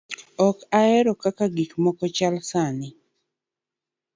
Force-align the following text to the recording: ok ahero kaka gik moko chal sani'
ok 0.47 0.57
ahero 0.79 1.11
kaka 1.21 1.45
gik 1.55 1.71
moko 1.83 2.05
chal 2.15 2.35
sani' 2.49 2.89